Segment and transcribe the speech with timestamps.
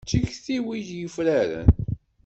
[0.05, 1.69] D tikti-iw i yufraren.